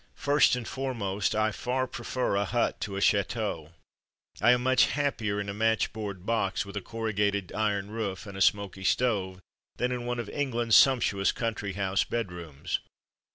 [0.15, 3.69] First and fore most, I far prefer a hut to a chateau.
[4.41, 8.35] I am much happier in a match board box with a corrugated iron roof and
[8.35, 9.41] a smoky stove,
[9.77, 12.79] than in one of England's sumptuous country house bedrooms.